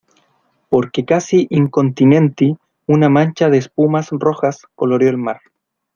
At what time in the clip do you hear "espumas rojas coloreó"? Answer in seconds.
3.59-5.11